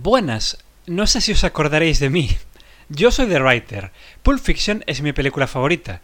[0.00, 2.30] Buenas, no sé si os acordaréis de mí.
[2.88, 3.90] Yo soy The Writer.
[4.22, 6.02] Pulp Fiction es mi película favorita.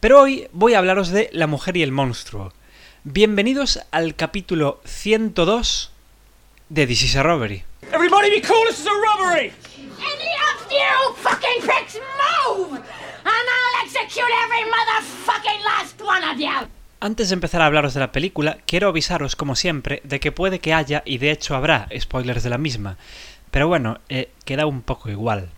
[0.00, 2.52] Pero hoy voy a hablaros de La mujer y el monstruo.
[3.04, 5.92] Bienvenidos al capítulo 102
[6.70, 7.62] de This is a Robbery.
[7.92, 9.52] Everybody be cool, this is a robbery!
[9.96, 12.00] Any of you fucking pricks
[12.48, 12.74] move!
[12.74, 12.84] And
[13.26, 16.68] I'll execute every motherfucking last one of you!
[16.98, 20.58] Antes de empezar a hablaros de la película, quiero avisaros, como siempre, de que puede
[20.60, 22.96] que haya, y de hecho habrá, spoilers de la misma.
[23.50, 25.50] Pero bueno, eh, queda un poco igual.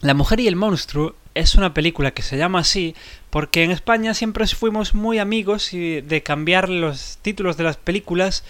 [0.00, 2.94] La mujer y el monstruo es una película que se llama así
[3.30, 8.44] porque en España siempre fuimos muy amigos y de cambiar los títulos de las películas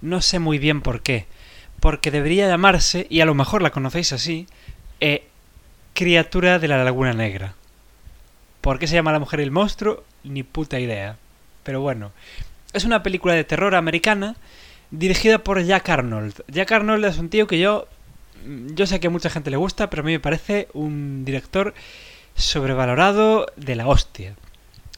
[0.00, 1.26] no sé muy bien por qué.
[1.80, 4.46] Porque debería llamarse, y a lo mejor la conocéis así,
[5.00, 5.26] eh,
[5.94, 7.54] Criatura de la Laguna Negra.
[8.60, 10.04] ¿Por qué se llama La mujer y el monstruo?
[10.22, 11.16] Ni puta idea.
[11.62, 12.12] Pero bueno,
[12.72, 14.36] es una película de terror americana
[14.90, 16.44] dirigida por Jack Arnold.
[16.48, 17.88] Jack Arnold es un tío que yo
[18.74, 21.74] yo sé que a mucha gente le gusta, pero a mí me parece un director
[22.34, 24.34] sobrevalorado de la hostia.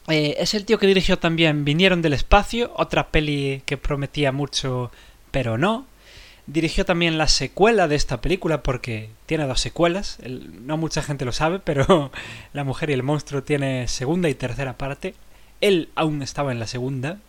[0.07, 4.91] Eh, es el tío que dirigió también Vinieron del Espacio, otra peli que prometía mucho,
[5.31, 5.85] pero no.
[6.45, 10.17] Dirigió también la secuela de esta película porque tiene dos secuelas.
[10.21, 12.11] El- no mucha gente lo sabe, pero
[12.53, 15.15] La mujer y el monstruo tiene segunda y tercera parte.
[15.61, 17.19] Él aún estaba en la segunda.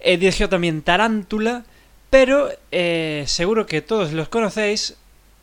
[0.00, 1.64] Eh, dirigió también Tarántula,
[2.14, 4.96] pero eh, seguro que todos los conocéis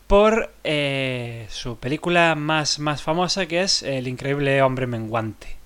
[0.08, 5.58] por eh, su película más, más famosa que es El increíble hombre menguante.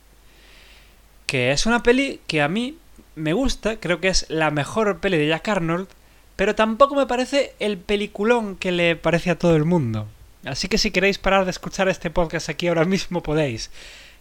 [1.27, 2.79] Que es una peli que a mí
[3.13, 5.89] me gusta, creo que es la mejor peli de Jack Arnold,
[6.35, 10.07] pero tampoco me parece el peliculón que le parece a todo el mundo.
[10.43, 13.69] Así que si queréis parar de escuchar este podcast aquí ahora mismo podéis.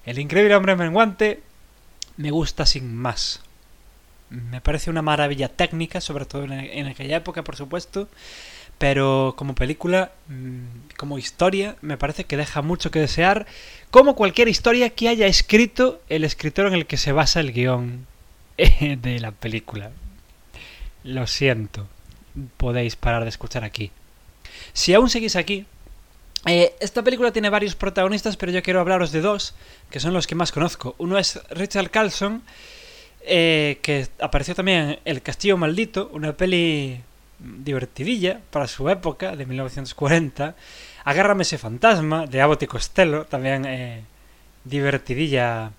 [0.05, 1.41] El increíble hombre menguante
[2.19, 3.41] me gusta sin más.
[4.31, 8.09] Me parece una maravilla técnica, sobre todo en, aquella época, por supuesto.
[8.79, 13.47] Pero como película, mm, como historia, me parece que deja mucho que desear.
[13.91, 18.07] Como cualquier historia que haya escrito el escritor en el que se basa el guion
[18.59, 19.91] eh, de la película.
[21.05, 21.87] Lo siento.
[22.57, 23.93] Podéis parar de escuchar aquí.
[24.73, 25.67] Si aún seguís aquí,
[26.47, 29.55] eh, esta película tiene varios protagonistas, pero yo quiero hablaros de dos,
[29.91, 30.95] que son los que más conozco.
[30.99, 32.43] Uno es Richard Carlson,
[33.27, 37.01] eh, que apareció también El Castillo Maldito, una peli
[37.39, 40.55] divertidilla para su época, de 1940.
[41.05, 44.03] Agárrame ese fantasma, de Abbott y Costello, también eh,
[44.65, 45.71] divertidilla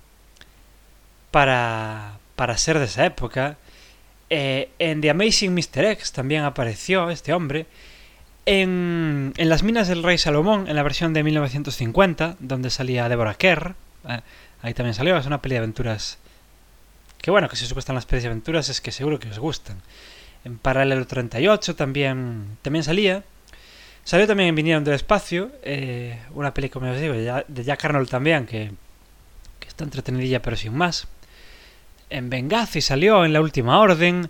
[1.29, 3.57] para, para ser de esa época.
[4.31, 5.85] Eh, en The Amazing Mr.
[5.85, 7.67] X también apareció este hombre.
[8.47, 13.35] En, en Las Minas del Rey Salomón, en la versión de 1950, donde salía Deborah
[13.35, 13.75] Kerr,
[14.61, 16.19] ahí también salió, es una peli de aventuras
[17.25, 19.39] que bueno, que si os gustan las pelis de aventuras es que seguro que os
[19.39, 19.81] gustan.
[20.43, 23.23] En Paralelo 38 también, también salía.
[24.03, 28.09] Salió también en Vinieron del Espacio, eh, una peli, como os digo, de Jack Arnold
[28.09, 28.71] también, que,
[29.59, 31.07] que está entretenidilla pero sin más.
[32.11, 34.29] En Benghazi salió, en La Última Orden.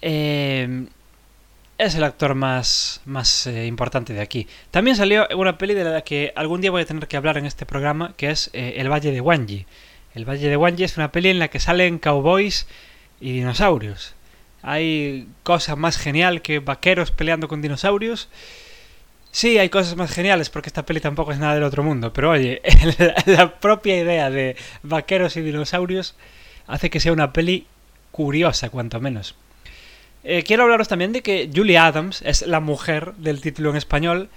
[0.00, 0.86] Eh,
[1.78, 4.46] es el actor más, más eh, importante de aquí.
[4.70, 7.46] También salió una peli de la que algún día voy a tener que hablar en
[7.46, 9.66] este programa, que es El Valle de Wanji.
[10.14, 12.66] El Valle de Wanji es una peli en la que salen cowboys
[13.20, 14.14] y dinosaurios.
[14.62, 18.28] Hay cosas más genial que vaqueros peleando con dinosaurios.
[19.30, 22.12] Sí, hay cosas más geniales porque esta peli tampoco es nada del otro mundo.
[22.12, 22.60] Pero oye,
[22.98, 26.16] la, la propia idea de vaqueros y dinosaurios
[26.66, 27.66] hace que sea una peli
[28.10, 29.36] curiosa, cuanto menos.
[30.22, 34.28] Eh, quiero hablaros también de que Julie Adams es la mujer del título en español,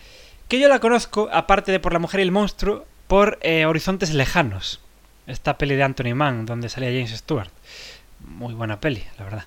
[0.47, 4.13] que yo la conozco, aparte de por La mujer y el monstruo, por eh, Horizontes
[4.13, 4.79] Lejanos,
[5.27, 7.49] esta peli de Anthony Mann, donde salía James Stewart.
[8.19, 9.45] Muy buena peli, la verdad.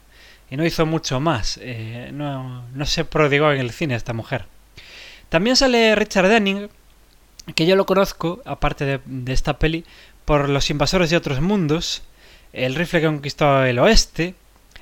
[0.50, 4.44] Y no hizo mucho más, eh, no, no se prodigó en el cine esta mujer.
[5.28, 6.68] También sale Richard Denning,
[7.54, 9.84] que yo lo conozco, aparte de, de esta peli,
[10.24, 12.02] por Los invasores de otros mundos,
[12.52, 14.34] El rifle que conquistó el oeste,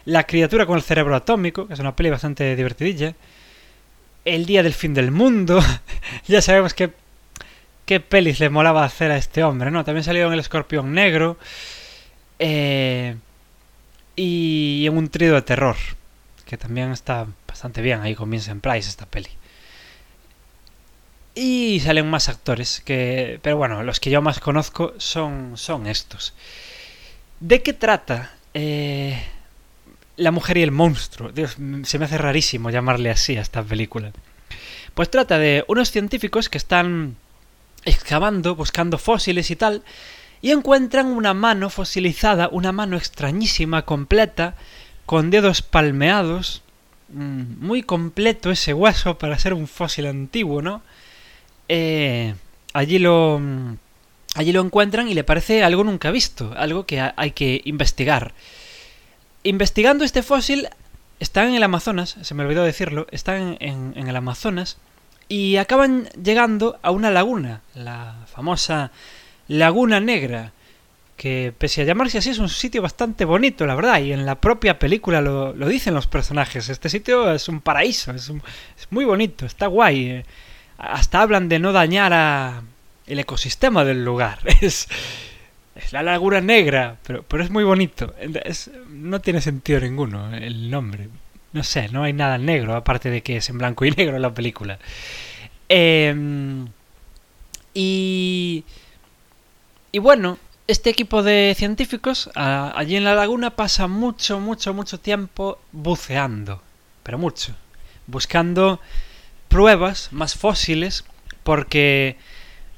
[0.05, 3.15] La criatura con el cerebro atómico, que es una peli bastante divertidilla,
[4.25, 5.61] El día del fin del mundo,
[6.26, 6.93] ya sabemos que
[7.87, 9.85] qué pelis le molaba hacer a este hombre, ¿no?
[9.85, 11.39] También salió en El escorpión negro,
[12.39, 13.17] eh,
[14.17, 15.77] y en un trío de terror,
[16.45, 19.31] que también está bastante bien ahí con Vincent Price esta peli.
[21.35, 26.33] Y salen más actores, que, pero bueno, los que yo más conozco son, son estos.
[27.41, 29.21] ¿De qué trata eh,
[30.17, 31.33] La mujer y el monstruo?
[31.33, 34.13] Dios, se me hace rarísimo llamarle así a esta película.
[34.95, 37.17] Pues trata de unos científicos que están
[37.85, 39.83] excavando, buscando fósiles y tal,
[40.43, 44.55] y encuentran una mano fosilizada, una mano extrañísima, completa,
[45.07, 46.63] con dedos palmeados,
[47.09, 50.83] mm, muy completo ese hueso para ser un fósil antiguo, ¿no?
[51.69, 52.35] Eh,
[52.75, 53.77] allí lo mm,
[54.35, 58.35] allí lo encuentran y le parece algo nunca visto, algo que hay que investigar.
[59.45, 60.69] Investigando este fósil,
[61.21, 64.79] están en el Amazonas, se me olvidó decirlo, están en, en el Amazonas
[65.29, 68.91] y acaban llegando a una laguna, la famosa
[69.49, 70.53] Laguna Negra,
[71.17, 74.35] que pese a llamarse así es un sitio bastante bonito, la verdad, y en la
[74.41, 78.43] propia película lo, lo dicen los personajes, este sitio es un paraíso, es, un-
[78.79, 80.25] es muy bonito, está guay, eh.
[80.79, 82.62] hasta hablan de no dañar a
[83.06, 84.88] el ecosistema del lugar, es,
[85.93, 88.15] la Laguna Negra, pero, pero es muy bonito,
[88.88, 91.09] no tiene sentido ninguno el nombre,
[91.55, 94.35] no sé, no hay nada negro, aparte de que es en blanco y negro la
[94.35, 94.79] película.
[95.69, 96.69] Em,
[97.73, 98.65] y...
[99.93, 105.61] Y bueno, este equipo de científicos allí en la laguna pasa mucho, mucho, mucho tiempo
[105.71, 106.61] buceando.
[107.05, 107.55] Pero mucho.
[108.09, 108.81] Buscando
[109.49, 111.05] pruebas más fósiles
[111.45, 112.17] porque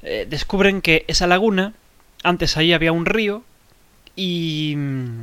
[0.03, 1.73] eh, descubren que esa laguna,
[2.23, 3.43] antes ahí había un río
[4.15, 5.21] y mm,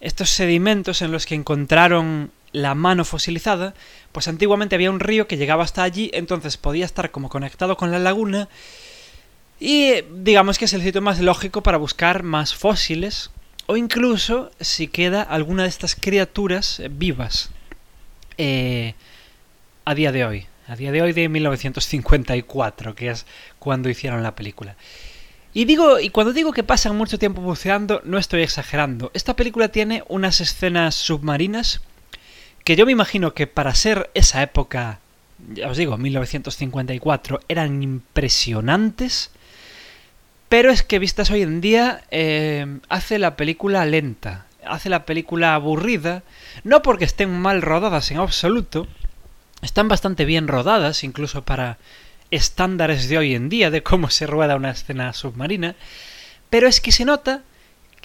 [0.00, 3.74] estos sedimentos en los que encontraron la mano fosilizada,
[4.12, 7.90] pues antiguamente había un río que llegaba hasta allí, entonces podía estar como conectado con
[7.90, 8.48] la laguna
[9.60, 13.30] y digamos que es el sitio más lógico para buscar más fósiles
[13.66, 17.50] o incluso si queda alguna de estas criaturas vivas
[18.38, 18.94] eh,
[19.84, 23.26] a día de hoy, a día de hoy de 1954, que es
[23.58, 24.76] cuando hicieron la película.
[25.52, 29.10] Y digo, y cuando digo que pasan mucho tiempo buceando, no estoy exagerando.
[29.12, 31.82] Esta película tiene unas escenas submarinas
[32.66, 34.98] que yo me imagino que para ser esa época,
[35.54, 39.30] ya os digo, 1954, eran impresionantes.
[40.48, 45.54] Pero es que vistas hoy en día, eh, hace la película lenta, hace la película
[45.54, 46.24] aburrida,
[46.64, 48.88] no porque estén mal rodadas en absoluto,
[49.62, 51.78] están bastante bien rodadas, incluso para
[52.32, 55.76] estándares de hoy en día de cómo se rueda una escena submarina,
[56.50, 57.44] pero es que se nota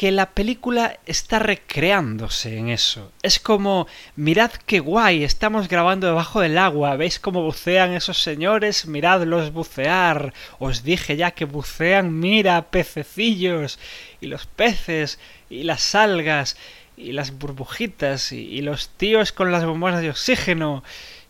[0.01, 3.12] que la película está recreándose en eso.
[3.21, 8.88] Es como, mirad qué guay, estamos grabando debajo del agua, ¿veis cómo bucean esos señores?
[8.88, 10.33] Miradlos bucear.
[10.57, 13.77] Os dije ya que bucean, mira, pececillos,
[14.19, 15.19] y los peces,
[15.51, 16.57] y las algas,
[16.97, 20.83] y las burbujitas, y, los tíos con las bombonas de oxígeno.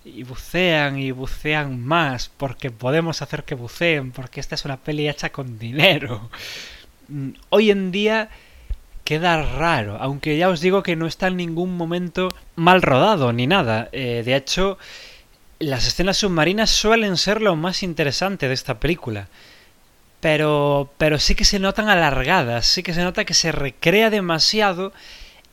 [0.05, 5.09] Y bucean y bucean más, porque podemos hacer que buceen, porque esta es una peli
[5.09, 6.29] hecha con dinero.
[7.09, 8.29] Mm, Hoy en día
[9.03, 13.47] queda raro, aunque ya os digo que no está en ningún momento mal rodado ni
[13.47, 13.89] nada.
[13.91, 14.77] Eh, de hecho,
[15.59, 19.27] las escenas submarinas suelen ser lo más interesante de esta película.
[20.19, 24.93] Pero, pero sí que se notan alargadas, sí que se nota que se recrea demasiado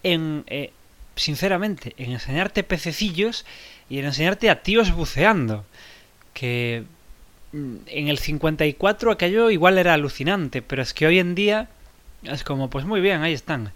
[0.03, 0.73] en, eh,
[1.17, 3.47] sinceramente, en enseñarte pececillos
[3.89, 5.65] y en enseñarte a tíos buceando.
[6.35, 6.85] Que
[7.53, 11.69] mm, en el 54 aquello igual era alucinante, pero es que hoy en día
[12.23, 13.73] es como, pues muy bien, ahí están.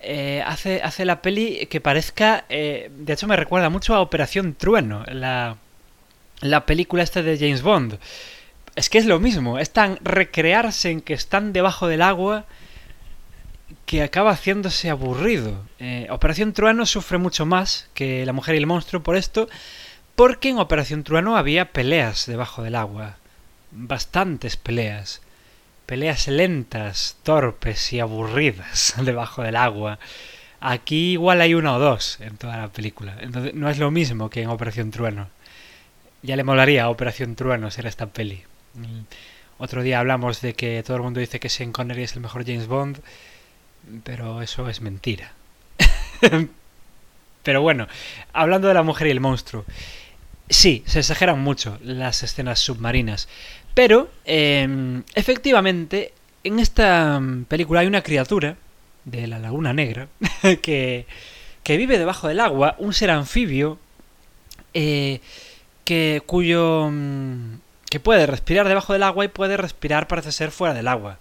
[0.00, 4.54] Eh, hace, hace la peli que parezca, eh, de hecho me recuerda mucho a Operación
[4.54, 5.56] Trueno, la,
[6.40, 7.98] la película esta de James Bond.
[8.76, 12.44] Es que es lo mismo, es tan recrearse en que están debajo del agua
[13.86, 15.64] que acaba haciéndose aburrido.
[15.78, 19.48] Eh, Operación Trueno sufre mucho más que La Mujer y el Monstruo por esto,
[20.16, 23.16] porque en Operación Trueno había peleas debajo del agua.
[23.70, 25.20] Bastantes peleas.
[25.86, 29.98] Peleas lentas, torpes y aburridas debajo del agua.
[30.60, 33.16] Aquí igual hay una o dos en toda la película.
[33.20, 35.28] Entonces no es lo mismo que en Operación Trueno.
[36.22, 38.42] Ya le molaría a Operación Trueno ser esta peli.
[38.74, 39.02] Mm,
[39.58, 42.46] Otro día hablamos de que todo el mundo dice que Sean Connery es el mejor
[42.46, 43.00] James Bond,
[44.04, 45.32] pero eso es mentira.
[47.42, 47.86] pero bueno,
[48.32, 49.64] hablando de la mujer y el monstruo.
[50.48, 53.28] Sí, se exageran mucho las escenas submarinas.
[53.74, 56.12] Pero, eh, efectivamente,
[56.44, 58.56] en esta mm, película hay una criatura
[59.04, 60.08] de la Laguna Negra
[60.62, 61.06] que,
[61.62, 63.78] que vive debajo del agua, un ser anfibio
[64.72, 65.20] eh,
[65.84, 70.74] que cuyo mm, que puede respirar debajo del agua y puede respirar parece ser fuera
[70.74, 71.18] del agua.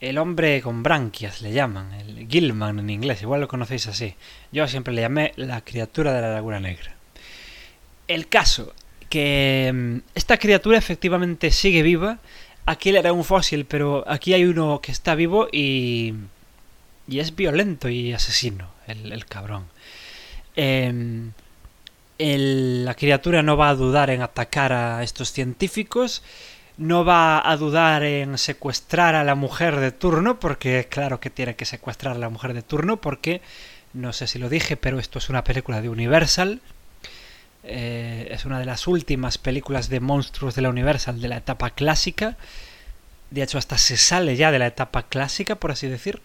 [0.00, 4.14] El hombre con branquias le llaman, el Gilman en inglés, igual lo conocéis así.
[4.52, 6.94] Yo siempre le llamé la criatura de la Laguna Negra.
[8.06, 8.74] El caso,
[9.08, 12.18] que mm, esta criatura efectivamente sigue viva.
[12.66, 16.14] Aquí era un fósil, pero aquí hay uno que está vivo y.
[17.08, 19.66] y es violento y asesino, el, el cabrón.
[20.56, 21.32] Em,
[22.18, 26.22] el- la criatura no va a dudar en atacar a estos científicos.
[26.76, 31.56] No va a dudar en secuestrar a la mujer de turno, porque claro que tiene
[31.56, 33.40] que secuestrar a la mujer de turno, porque
[33.94, 36.60] No sé si lo dije, pero esto es una película de Universal.
[37.68, 41.70] Eh, es una de las últimas películas de monstruos de la Universal de la etapa
[41.70, 42.36] clásica.
[43.30, 46.22] De hecho, hasta se sale ya de la etapa clásica, por así decir.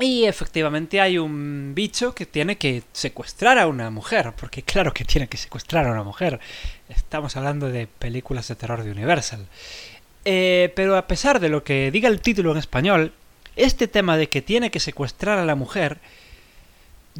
[0.00, 5.04] Y efectivamente hay un bicho que tiene que secuestrar a una mujer, porque claro que
[5.04, 6.38] tiene que secuestrar a una mujer.
[6.88, 9.46] Estamos hablando de películas de terror de Universal.
[10.24, 13.12] Eh, pero a pesar de lo que diga el título en español,
[13.56, 15.98] este tema de que tiene que secuestrar a la mujer,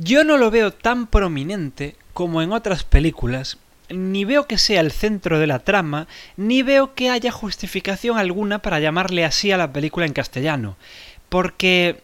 [0.01, 4.93] yo no lo veo tan prominente como en otras películas, ni veo que sea el
[4.93, 9.73] centro de la trama, ni veo que haya justificación alguna para llamarle así a la
[9.73, 10.77] película en castellano.
[11.29, 12.01] Porque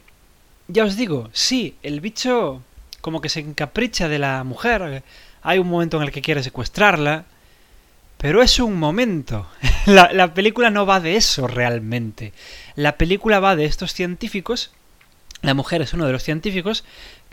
[0.68, 2.62] ya os digo, sí, el bicho
[3.00, 5.02] como que se encapricha de la mujer,
[5.42, 7.26] hay un momento en el que quiere secuestrarla,
[8.16, 9.46] pero es un momento.
[9.86, 12.32] la, la, película no va de eso realmente.
[12.76, 14.72] La película va de estos científicos.
[15.42, 16.84] La mujer es uno de los científicos,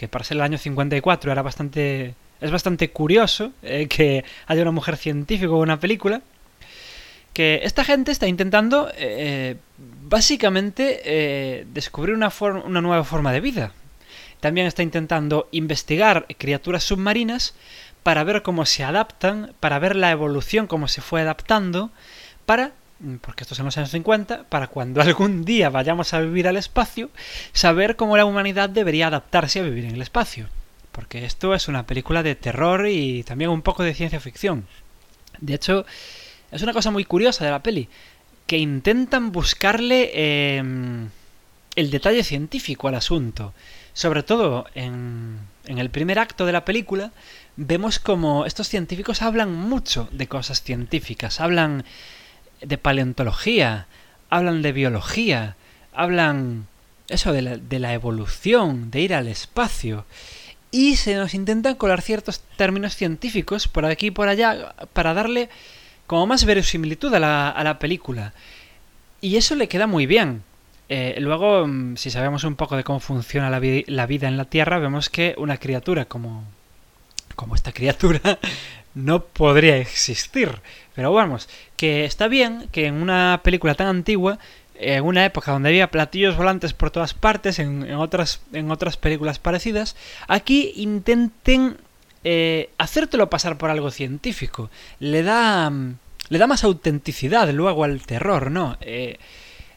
[0.02, 2.16] que para ser el año 54 era bastante...
[2.42, 6.24] Es bastante curioso eh, que haya una mujer científica en una película.
[7.34, 12.34] Que esta gente está intentando eh, básicamente eh, descubrir una,
[12.66, 13.74] una nueva forma de vida.
[14.40, 17.54] También está intentando investigar criaturas submarinas
[18.02, 21.92] para ver cómo se adaptan, para ver la evolución, cómo se fue adaptando,
[22.48, 22.72] para,
[23.22, 27.10] porque esto son los años 50, para cuando algún día vayamos a vivir al espacio,
[27.54, 30.50] saber cómo la humanidad debería adaptarse a vivir en el espacio.
[30.92, 34.68] Porque esto es una película de terror y también un poco de ciencia ficción.
[35.40, 35.86] De hecho,
[36.52, 37.88] es una cosa muy curiosa de la peli
[38.46, 40.64] que intentan buscarle eh,
[41.76, 43.54] el detalle científico al asunto.
[43.94, 47.12] Sobre todo en, en el primer acto de la película
[47.56, 51.86] vemos como estos científicos hablan mucho de cosas científicas, hablan
[52.62, 53.88] de paleontología,
[54.30, 55.56] hablan de biología,
[55.94, 56.68] hablan
[57.08, 60.06] eso de la, de la evolución, de ir al espacio
[60.72, 65.50] y se nos intentan colar ciertos términos científicos por aquí y por allá para darle
[66.08, 68.34] como más verosimilitud a la, a la película.
[69.20, 70.44] Y eso le queda muy bien.
[70.90, 74.46] Eh, luego, mm, si sabemos un poco de cómo funciona la, la, vida en la
[74.46, 76.44] Tierra, vemos que una criatura como,
[77.36, 78.40] como esta criatura
[78.94, 80.62] no podría existir.
[80.94, 84.40] Pero vamos, que está bien que en una película tan antigua,
[84.76, 89.40] en una época donde había platillos volantes por todas partes, en, otras, en otras películas
[89.40, 89.96] parecidas,
[90.28, 91.78] aquí intenten
[92.24, 94.70] eh, hacértelo pasar por algo científico.
[95.00, 95.72] Le da,
[96.30, 98.78] le da más autenticidad luego al terror, ¿no?
[98.82, 99.18] Eh,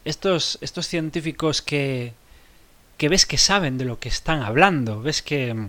[0.04, 2.12] estos, estos científicos que,
[2.96, 5.68] que ves que saben de lo que están hablando, ves que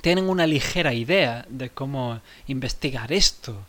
[0.00, 3.66] tienen una ligera idea de cómo investigar esto.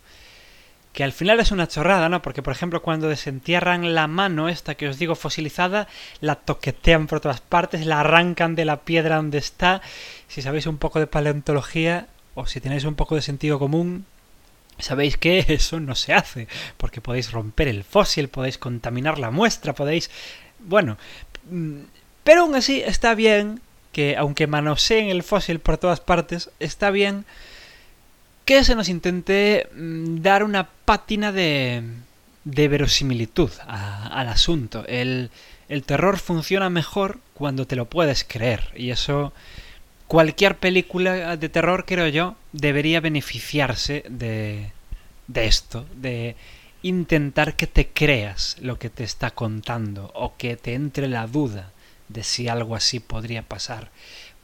[0.93, 2.21] Que al final es una chorrada, ¿no?
[2.21, 5.87] Porque, por ejemplo, cuando desentierran la mano esta que os digo fosilizada,
[6.19, 9.81] la toquetean por todas partes, la arrancan de la piedra donde está.
[10.27, 14.05] Si sabéis un poco de paleontología, o si tenéis un poco de sentido común,
[14.79, 19.73] sabéis que eso no se hace, porque podéis romper el fósil, podéis contaminar la muestra,
[19.73, 20.09] podéis...
[20.59, 20.97] Bueno,
[21.49, 21.81] mm,
[22.23, 27.25] pero aún así está bien que, aunque manoseen el fósil por todas partes, está bien
[28.45, 31.83] que se nos intente mm, dar una pátina de,
[32.43, 34.85] de verosimilitud a, al asunto.
[34.87, 35.29] El,
[35.67, 39.33] el terror funciona mejor cuando te lo puedes creer, y eso
[40.07, 44.71] cualquier película de terror, creo yo, debería beneficiarse de,
[45.27, 46.35] de esto, de
[46.81, 51.71] intentar que te creas lo que te está contando o que te entre la duda
[52.09, 53.89] de si algo así podría pasar.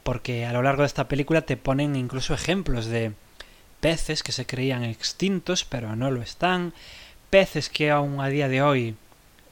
[0.02, 3.12] Porque a lo largo de esta película te ponen incluso ejemplos de
[3.80, 6.72] peces que se creían extintos pero no lo están,
[7.28, 8.96] peces que aún a día de hoy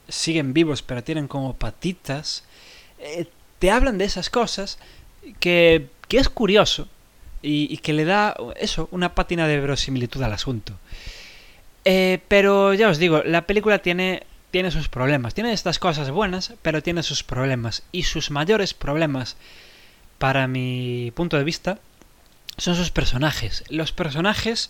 [0.09, 2.43] siguen vivos pero tienen como patitas.
[2.99, 3.27] Eh,
[3.59, 4.79] te hablan de esas cosas
[5.39, 6.87] que que es curioso
[7.41, 10.73] y, que le da eso, una pátina de verosimilitud al asunto.
[11.83, 14.23] Eh, pero ya os digo, la película tiene,
[14.55, 15.33] tiene sus problemas.
[15.33, 17.83] Tiene estas cosas buenas, pero tiene sus problemas.
[17.91, 19.35] Y sus mayores problemas,
[20.17, 21.77] para mi punto de vista,
[22.55, 23.65] son sus personajes.
[23.67, 24.69] Los personajes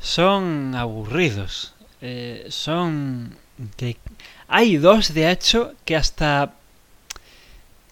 [0.00, 1.74] son aburridos.
[2.00, 3.38] Eh, son...
[4.48, 6.54] Hay dos, de hecho, que hasta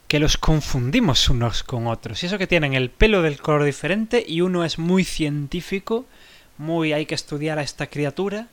[0.08, 2.20] que los confundimos unos con otros.
[2.20, 6.04] Y eso que tienen el pelo del color diferente y uno es muy científico,
[6.58, 8.48] muy hay que estudiar a esta criatura,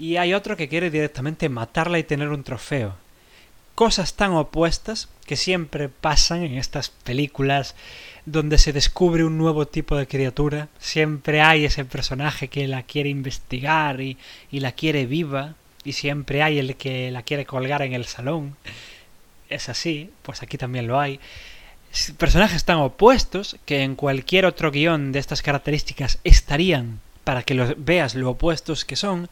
[0.00, 2.96] y hay otro que quiere directamente matarla y tener un trofeo.
[3.74, 7.74] Cosas tan opuestas que siempre pasan en estas películas
[8.26, 10.68] donde se descubre un nuevo tipo de criatura.
[10.78, 14.18] Siempre hay ese personaje que la quiere investigar y,
[14.50, 15.54] y la quiere viva,
[15.84, 18.56] y siempre hay el que la quiere colgar en el salón
[19.50, 21.20] es así, pues aquí también lo hay.
[22.16, 27.74] personajes tan opuestos que en cualquier otro guion de estas características estarían para que los
[27.76, 29.28] veas lo opuestos que son.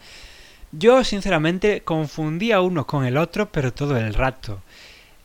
[0.73, 4.61] Yo sinceramente confundía uno con el otro, pero todo el rato.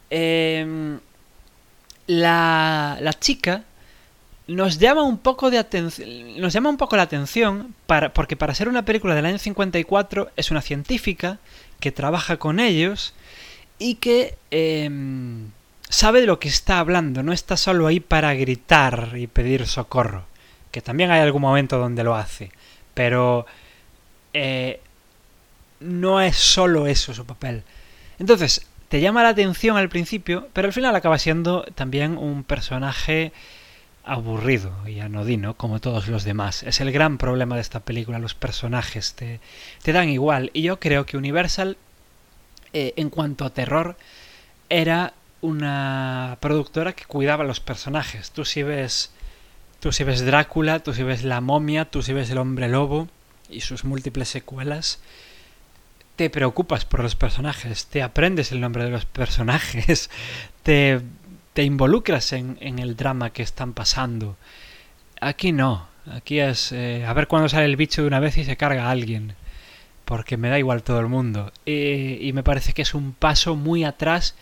[0.09, 1.00] Em,
[2.07, 3.63] la, la chica
[4.47, 5.63] nos llama un poco de
[6.38, 10.31] nos llama un poco la atención para, porque para ser una película del año 54
[10.35, 11.39] es una científica
[11.79, 13.13] que trabaja con ellos
[13.79, 15.51] y que em,
[15.89, 20.25] sabe de lo que está hablando, no está solo ahí para gritar y pedir socorro,
[20.71, 22.51] que también hay algún momento donde lo hace,
[22.93, 23.45] pero
[24.33, 24.81] eh,
[25.80, 27.63] no es solo eso su papel.
[28.20, 33.32] Entonces, te llama la atención al principio, pero al final acaba siendo también un personaje
[34.03, 36.63] aburrido y anodino como todos los demás.
[36.63, 39.39] Es el gran problema de esta película, los personajes te,
[39.82, 40.51] te dan igual.
[40.53, 41.77] Y yo creo que Universal,
[42.74, 43.98] eh, en cuanto a terror,
[44.70, 48.32] era una productora que cuidaba los personajes.
[48.32, 49.12] Tú si ves,
[49.80, 53.08] tú si ves Drácula, tú si ves La momia, tú si ves El hombre lobo
[53.50, 55.00] y sus múltiples secuelas,
[56.15, 60.10] te preocupas por los personajes, te aprendes el nombre de los personajes,
[60.63, 61.01] te
[61.53, 64.36] te involucras en, el drama que están pasando.
[65.22, 68.43] Aquí no, aquí es eh, a ver cuándo sale el bicho de una vez y
[68.43, 69.36] se carga a alguien,
[70.05, 71.51] porque me da igual todo el mundo.
[71.65, 74.36] y me parece que es un paso muy atrás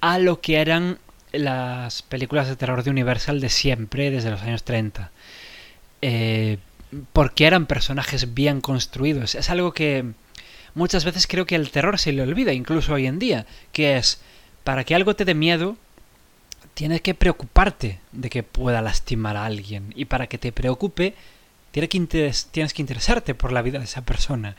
[0.00, 0.98] a lo que eran
[1.32, 5.10] las películas de terror de Universal de siempre, desde los años 30.
[6.02, 6.58] Eh,
[7.12, 9.34] porque eran personajes bien construidos.
[9.34, 10.12] Es algo que
[10.74, 14.20] muchas veces creo que el terror se le olvida, incluso hoy en día, que es,
[14.64, 15.76] para que algo te dé miedo,
[16.74, 19.92] tienes que preocuparte de que pueda lastimar a alguien.
[19.96, 21.14] Y para que te preocupe,
[21.70, 24.56] tienes que, interesarte por la vida de esa persona.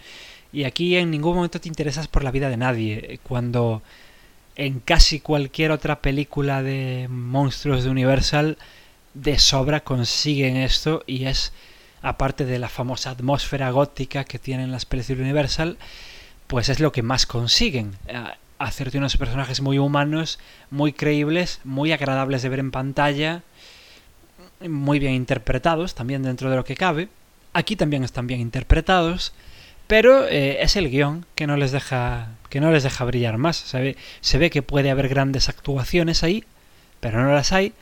[0.51, 3.19] Y aquí en ningún momento te interesas por la vida de nadie.
[3.23, 3.81] Cuando
[4.55, 8.57] en casi cualquier otra película de monstruos de Universal
[9.13, 11.51] de sobra consiguen esto y es
[12.05, 15.77] aparte de la famosa atmósfera gótica que tienen las películas de Universal
[16.47, 17.97] pues es lo que más consiguen
[18.59, 23.41] hacerte unos personajes muy humanos, muy creíbles, muy agradables de ver en pantalla,
[24.67, 27.09] muy bien interpretados también dentro de lo que cabe.
[27.53, 29.33] Aquí también están bien interpretados,
[29.87, 33.57] pero eh, es el guion que no les deja que no les deja brillar más.
[33.57, 36.45] Se ve, se ve que puede haber grandes actuaciones ahí,
[36.99, 37.73] pero no las hay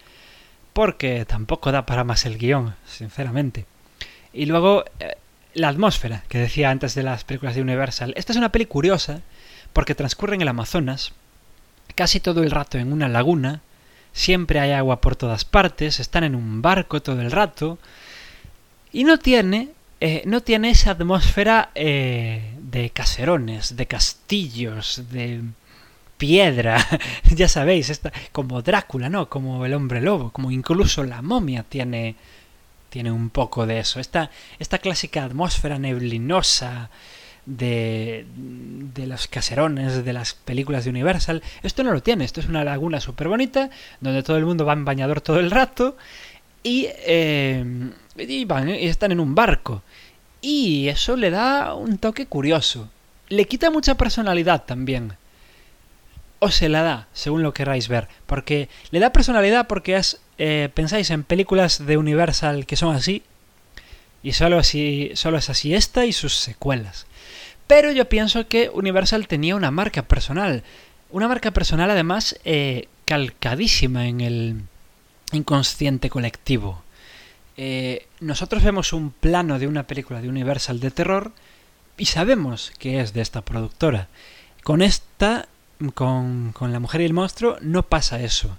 [0.73, 3.65] porque tampoco da para más el guion, sinceramente.
[4.33, 5.15] Y luego eh,
[5.53, 8.13] la atmósfera que decía antes de las películas de Universal.
[8.17, 9.21] Esta es una peli curiosa
[9.71, 11.13] porque transcurre en el Amazonas,
[11.95, 13.61] casi todo el rato en una laguna,
[14.13, 17.79] siempre hay agua por todas partes, están en un barco todo el rato,
[18.91, 19.69] y no tiene,
[19.99, 25.41] eh, no tiene esa atmósfera eh, de caserones, de castillos, de
[26.17, 26.77] piedra,
[27.35, 29.29] ya sabéis, esta, como Drácula, ¿no?
[29.29, 32.15] Como el hombre lobo, como incluso la momia tiene,
[32.93, 34.29] tiene un poco de eso, esta,
[34.59, 36.91] esta clásica atmósfera neblinosa,
[37.47, 41.41] de, de los caserones de las películas de Universal.
[41.63, 44.73] Esto no lo tiene, esto es una laguna súper bonita, donde todo el mundo va
[44.73, 45.97] en bañador todo el rato
[46.61, 47.65] y, eh,
[48.15, 49.81] y, van, y están en un barco.
[50.39, 52.91] Y eso le da un toque curioso.
[53.27, 55.13] Le quita mucha personalidad también.
[56.37, 58.07] O se la da, según lo queráis ver.
[58.27, 63.23] Porque le da personalidad porque es, eh, pensáis en películas de Universal que son así.
[64.21, 67.07] Y solo, así, solo es así esta y sus secuelas.
[67.67, 70.63] Pero yo pienso que Universal tenía una marca personal.
[71.11, 74.61] Una marca personal además eh, calcadísima en el
[75.31, 76.83] inconsciente colectivo.
[77.57, 81.31] Eh, nosotros vemos un plano de una película de Universal de terror
[81.97, 84.07] y sabemos que es de esta productora.
[84.63, 85.47] Con esta,
[85.93, 88.57] con, con La Mujer y el Monstruo, no pasa eso.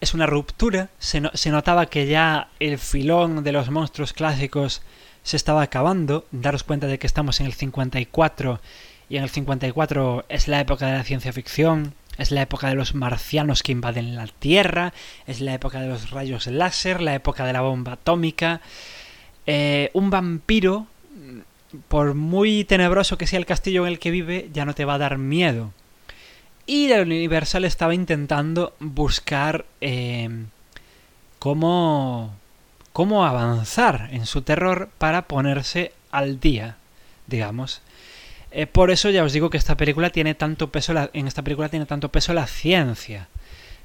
[0.00, 4.80] Es una ruptura, se, notaba que ya el filón de los monstruos clásicos
[5.22, 8.60] se estaba acabando, daros cuenta de que estamos en el 54
[9.10, 12.76] y en el 54 es la época de la ciencia ficción, es la época de
[12.76, 14.94] los marcianos que invaden la Tierra,
[15.26, 18.60] es la época de los rayos láser, la época de la bomba atómica.
[19.46, 20.86] Eh, un vampiro,
[21.88, 24.94] por muy tenebroso que sea el castillo en el que vive, ya no te va
[24.94, 25.72] a dar miedo.
[26.70, 30.28] Y la Universal estaba intentando buscar eh,
[31.40, 32.32] cómo
[32.92, 36.76] cómo avanzar en su terror para ponerse al día,
[37.26, 37.82] digamos.
[38.52, 41.68] Eh, por eso ya os digo que esta película tiene tanto peso, en esta película
[41.68, 43.26] tiene tanto peso la ciencia.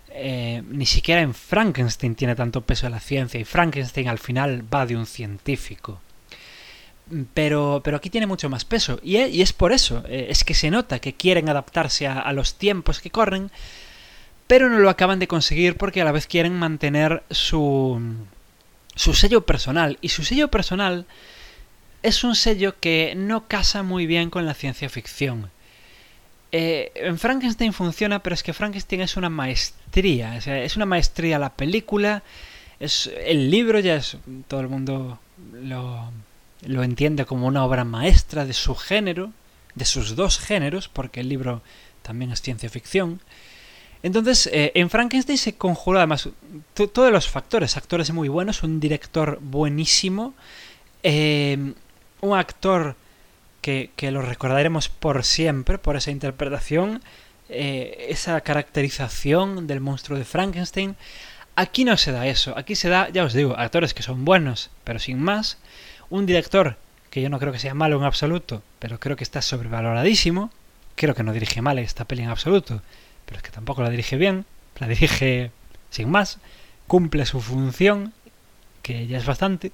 [0.09, 4.85] Eh, ni siquiera en Frankenstein tiene tanto peso la ciencia y Frankenstein al final va
[4.85, 6.01] de un científico.
[7.33, 10.71] Pero, pero aquí tiene mucho más peso y, es por eso, eh, es que se
[10.71, 13.51] nota que quieren adaptarse a los tiempos que corren,
[14.47, 17.99] pero no lo acaban de conseguir porque a la vez quieren mantener su,
[18.95, 19.97] su sello personal.
[20.01, 21.05] Y su sello personal
[22.03, 25.49] es un sello que no casa muy bien con la ciencia ficción.
[26.51, 30.37] Eh, en Frankenstein funciona, pero es que Frankenstein es una maestría.
[30.37, 32.23] es una maestría la película.
[32.79, 34.17] Es, el libro ya es.
[34.47, 35.19] Todo el mundo
[35.53, 36.11] lo,
[36.61, 39.31] lo entiende como una obra maestra de su género,
[39.75, 41.61] de sus dos géneros, porque el libro
[42.01, 43.21] también es ciencia ficción.
[44.03, 46.29] Entonces, eh, en Frankenstein se conjuró además
[46.73, 50.35] todos los factores, actores muy buenos, un director buenísimo,
[51.01, 51.73] eh,
[52.21, 52.95] un actor
[53.61, 57.01] que, lo recordaremos por siempre, por esa interpretación,
[57.49, 60.95] eh, esa caracterización del monstruo de Frankenstein.
[61.55, 64.71] Aquí no se da eso, aquí se da, ya os digo, actores que son buenos,
[64.83, 65.57] pero sin más,
[66.09, 66.77] un director
[67.09, 70.51] que yo no creo que sea malo en absoluto, pero creo que está sobrevaloradísimo,
[70.95, 72.81] creo que no dirige mal esta peli en absoluto,
[73.25, 74.45] pero es que tampoco la dirige bien,
[74.79, 75.51] la dirige
[75.91, 76.39] sin más,
[76.87, 78.13] cumple su función,
[78.81, 79.71] que ya es bastante,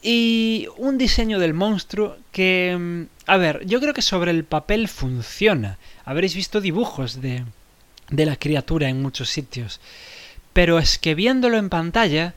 [0.00, 4.86] y un diseño del monstruo que, mm, a ver, yo creo que sobre el papel
[4.86, 5.78] funciona.
[6.04, 7.44] Habréis visto dibujos de,
[8.10, 9.80] de la criatura en muchos sitios,
[10.58, 12.34] pero es que viéndolo en pantalla,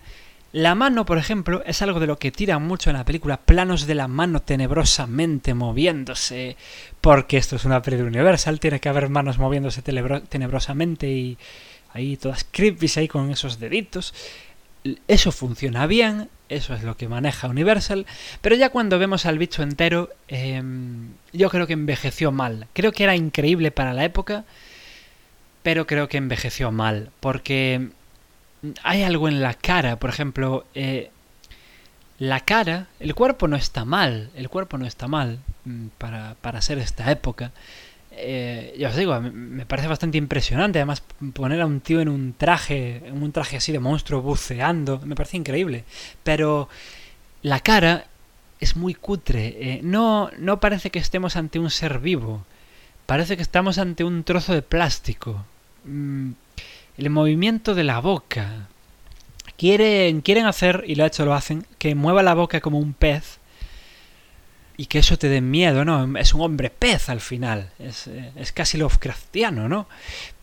[0.51, 3.87] la mano, por ejemplo, es algo de lo que tira mucho en la película, planos
[3.87, 6.55] de la mano tenebrosamente moviéndose,
[7.01, 11.39] porque esto es una película universal, tiene que haber manos moviéndose tenebrosamente y
[11.93, 14.13] ahí todas creepy ahí con esos deditos.
[15.07, 18.05] Eso funciona bien, eso es lo que maneja Universal,
[18.41, 22.67] pero ya cuando vemos al bicho entero, em, yo creo que envejeció mal.
[22.73, 24.45] Creo que era increíble para la época,
[25.63, 27.89] pero creo que envejeció mal, porque
[28.83, 31.11] hay algo en la cara, por ejemplo, eh,
[32.19, 36.61] la cara, el cuerpo no está mal, el cuerpo no está mal mm, para, para
[36.61, 37.51] ser esta época.
[38.11, 40.79] Eh, ya os digo, me parece bastante impresionante.
[40.79, 41.01] Además,
[41.33, 45.15] poner a un tío en un traje, en un traje así de monstruo buceando, me
[45.15, 45.85] parece increíble.
[46.23, 46.69] Pero
[47.41, 48.05] la cara
[48.59, 49.55] es muy cutre.
[49.59, 52.45] Eh, no, no parece que estemos ante un ser vivo.
[53.05, 55.45] Parece que estamos ante un trozo de plástico.
[55.85, 56.31] Mm,
[56.97, 58.67] el movimiento de la boca.
[59.57, 63.39] Quieren, quieren hacer, y lo hecho lo hacen, que mueva la boca como un pez
[64.77, 66.17] y que eso te dé miedo, ¿no?
[66.17, 67.69] Es un hombre pez al final.
[67.77, 69.87] Es, es casi Lovecraftiano, ¿no?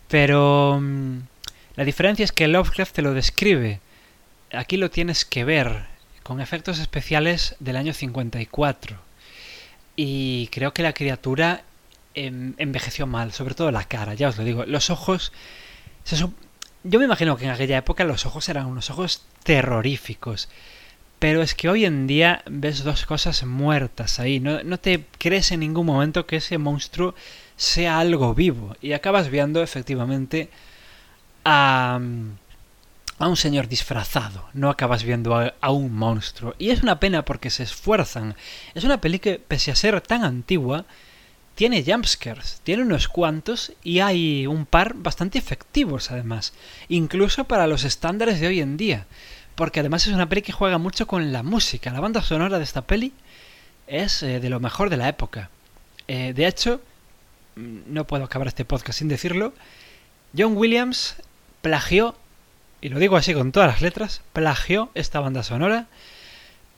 [0.07, 1.19] Pero mm,
[1.75, 3.81] la diferencia es que Lovecraft te lo describe.
[4.53, 5.87] Aquí lo tienes que ver
[6.23, 8.97] con efectos especiales del año 54.
[9.97, 11.65] Y creo que la criatura
[12.15, 14.65] em, envejeció mal, sobre todo la cara, ya os lo digo.
[14.67, 15.33] Los ojos
[16.17, 20.49] yo me imagino que en aquella época los ojos eran unos ojos terroríficos.
[21.19, 24.39] Pero es que hoy en día ves dos cosas muertas ahí.
[24.39, 27.15] No, no, te crees en ningún momento que ese monstruo
[27.57, 28.77] sea algo vivo.
[28.81, 30.49] Y acabas viendo efectivamente
[31.45, 31.99] a,
[33.19, 34.49] a un señor disfrazado.
[34.55, 36.55] No acabas viendo a, a, un monstruo.
[36.57, 38.37] Y es una pena porque se esfuerzan.
[38.75, 40.85] Es una peli que, pese a ser tan antigua,
[41.59, 46.53] tiene jumpscares, tiene unos cuantos y hay un par bastante efectivos además,
[46.89, 49.07] incluso para los estándares de hoy en día,
[49.57, 52.63] porque además es una peli que juega mucho con la música, la banda sonora de
[52.63, 53.13] esta peli
[53.89, 55.51] es eh, de lo mejor de la época.
[56.07, 56.81] Eh, de hecho,
[57.57, 59.53] mm, no puedo acabar este podcast sin decirlo,
[60.39, 61.17] John Williams
[61.61, 62.15] plagió,
[62.81, 65.89] y lo digo así con todas las letras, plagió esta banda sonora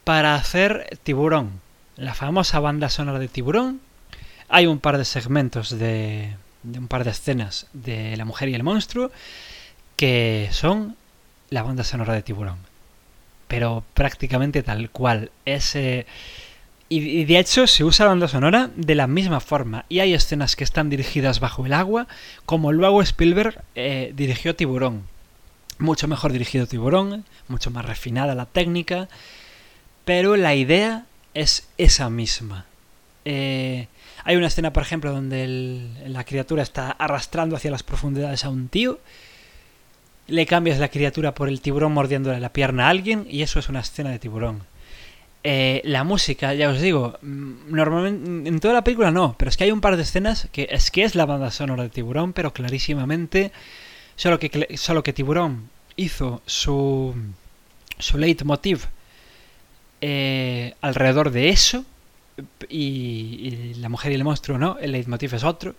[0.05, 1.61] para hacer Tiburón,
[1.97, 3.83] la famosa banda sonora de Tiburón,
[4.51, 8.63] hay un par de segmentos de, un par de escenas de La mujer y el
[8.63, 9.11] monstruo
[9.97, 10.97] que son
[11.51, 12.59] la banda sonora de Tiburón.
[13.49, 15.31] Pero prácticamente tal cual.
[15.45, 15.77] Es,
[16.93, 19.85] y, de hecho se usa la banda sonora de la misma forma.
[19.89, 22.09] Y hay escenas que están dirigidas bajo el agua,
[22.47, 25.05] como luego Spielberg eh, dirigió Tiburón.
[25.79, 29.09] Mucho mejor dirigido Tiburón, mucho más refinada la técnica.
[30.05, 32.67] Pero la idea es esa misma.
[33.25, 33.87] Eh,
[34.25, 38.69] hay una escena, por ejemplo, donde la criatura está arrastrando hacia las profundidades a un
[38.69, 39.01] tío.
[40.27, 43.69] Le cambias la criatura por el tiburón mordiéndole la pierna a alguien y eso es
[43.69, 44.63] una escena de tiburón.
[45.43, 49.57] Eh, la música, ya os digo, mm, normalmente en toda la película no, pero es
[49.57, 52.35] que hay un par de escenas que es que es la banda sonora de Tiburón,
[52.35, 53.51] pero clarísimamente
[54.17, 57.15] solo que solo que Tiburón hizo su
[57.99, 58.85] su leitmotiv
[60.03, 61.87] eh, alrededor de eso
[62.69, 65.75] y, La mujer y el monstruo no, el leitmotiv es otro.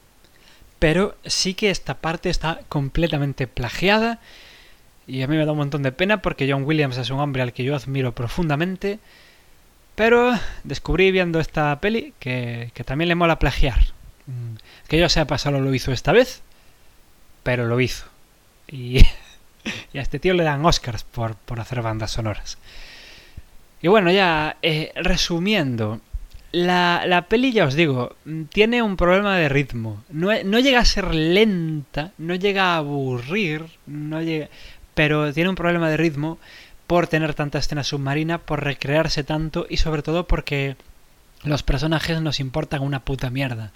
[0.80, 4.20] Pero sí que esta parte está completamente plagiada.
[5.08, 7.42] Y a mí me da un montón de pena porque John Williams es un hombre
[7.42, 9.00] al que yo admiro profundamente.
[9.96, 13.80] Pero descubrí viendo esta peli que, que también le mola plagiar.
[14.26, 14.56] Mm,
[14.88, 16.42] que yo sepa, solo lo hizo esta vez.
[17.44, 18.06] Pero lo hizo.
[18.68, 19.06] Y,
[19.94, 22.58] y a este tío le dan Oscars por, por hacer bandas sonoras.
[23.82, 26.02] Y bueno, ya eh, resumiendo,
[26.52, 28.16] la, la peli, ya os digo,
[28.52, 30.04] tiene un problema de ritmo.
[30.10, 34.50] No, no llega a ser lenta, no llega a aburrir, no llega,
[34.94, 36.40] pero tiene un problema de ritmo
[36.88, 40.76] por tener tanta escena submarina, por recrearse tanto y sobre todo porque
[41.44, 43.72] los personajes nos importan una puta mierda.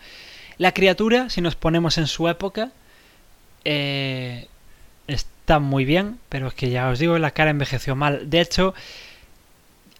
[0.57, 2.71] La criatura, si nos ponemos en su época,
[3.63, 4.47] eh,
[5.07, 8.29] está muy bien, pero es que ya os digo, la cara envejeció mal.
[8.29, 8.73] De hecho,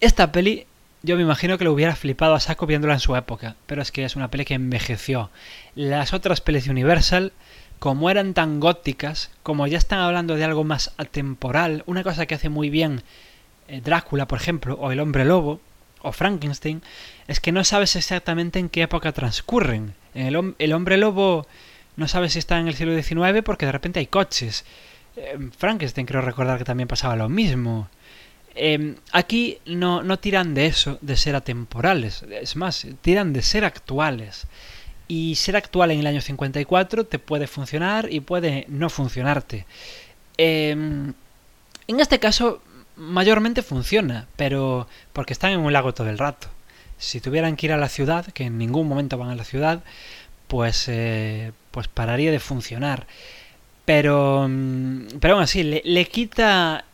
[0.00, 0.66] esta peli
[1.02, 3.92] yo me imagino que lo hubiera flipado a saco viéndola en su época, pero es
[3.92, 5.30] que es una peli que envejeció.
[5.74, 7.32] Las otras pelis de Universal,
[7.78, 12.34] como eran tan góticas, como ya están hablando de algo más atemporal, una cosa que
[12.34, 13.02] hace muy bien
[13.68, 15.60] eh, Drácula, por ejemplo, o El hombre lobo,
[16.02, 16.82] o Frankenstein,
[17.26, 19.94] es que no sabes exactamente en qué época transcurren.
[20.14, 21.46] En el, el hombre lobo
[21.96, 24.64] no sabes si está en el siglo XIX porque de repente hay coches.
[25.16, 27.88] Eh, Frankenstein creo recordar que también pasaba lo mismo.
[28.56, 32.24] Eh, aquí no, no tiran de eso, de ser atemporales.
[32.30, 34.46] Es más, tiran de ser actuales.
[35.08, 39.66] Y ser actual en el año 54 te puede funcionar y puede no funcionarte.
[40.38, 40.70] Eh,
[41.88, 42.60] en este caso,
[42.96, 46.48] mayormente funciona, pero porque están en un lago todo el rato.
[46.98, 49.82] Si tuvieran que ir a la ciudad, que en ningún momento van a la ciudad,
[50.48, 53.06] pues, eh, pues pararía de funcionar.
[53.84, 56.85] Pero, mm, pero aún así, le, le quita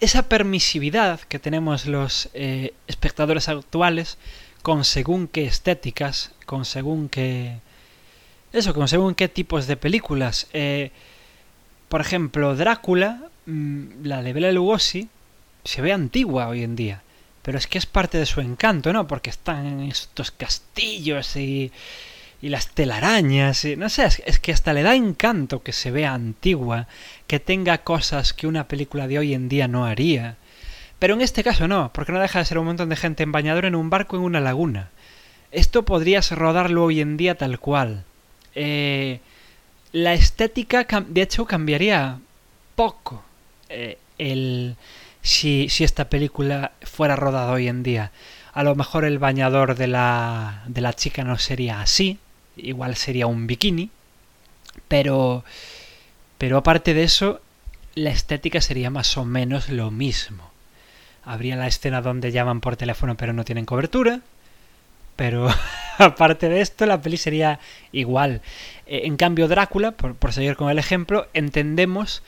[0.00, 4.18] esa permisividad que tenemos los eh, espectadores actuales
[4.62, 7.58] con según qué estéticas, con según qué...
[8.52, 10.48] Eso, con según qué tipos de películas.
[10.52, 10.90] Eh,
[11.88, 15.08] por ejemplo, Drácula, mmm, la de Bela Lugosi,
[15.64, 17.02] se ve antigua hoy en día.
[17.42, 19.06] Pero es que es parte de su encanto, ¿no?
[19.06, 21.70] Porque están en estos castillos y,
[22.42, 23.64] y las telarañas.
[23.64, 26.86] Y, no sé, es, que hasta le da encanto que se vea antigua,
[27.26, 30.36] que tenga cosas que una película de hoy en día no haría.
[30.98, 33.32] Pero en este caso no, porque no deja de ser un montón de gente en
[33.32, 34.90] bañador en un barco en una laguna.
[35.52, 38.04] Esto podrías rodarlo hoy en día tal cual.
[38.54, 39.20] Eh,
[39.92, 42.20] la estética, de hecho, cambiaría
[42.76, 43.24] poco.
[43.68, 44.76] Eh, el,
[45.22, 48.12] si, si esta película fuera rodada hoy en día.
[48.52, 52.18] A lo mejor el bañador de la, de la chica no sería así,
[52.62, 53.90] igual sería un bikini,
[54.88, 55.44] pero,
[56.38, 57.40] pero aparte de eso,
[57.94, 60.50] la estética sería más o menos lo mismo.
[61.24, 64.20] Habría la escena donde llaman por teléfono pero no tienen cobertura,
[65.16, 65.48] pero
[65.98, 67.60] aparte de esto, la peli sería
[67.92, 68.40] igual.
[68.86, 72.22] En cambio, Drácula, por, por seguir con el ejemplo, entendemos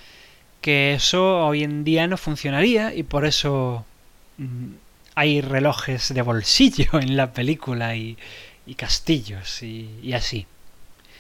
[0.61, 3.85] que eso hoy en día no funcionaría y por eso
[4.39, 4.75] mmm,
[5.15, 8.17] hay relojes de bolsillo en la película y,
[8.67, 10.47] y castillos y, así.